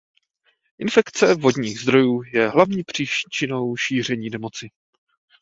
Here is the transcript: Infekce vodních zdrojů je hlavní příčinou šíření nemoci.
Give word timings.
Infekce 0.79 1.35
vodních 1.35 1.79
zdrojů 1.79 2.21
je 2.33 2.49
hlavní 2.49 2.83
příčinou 2.83 3.75
šíření 3.75 4.29
nemoci. 4.29 4.69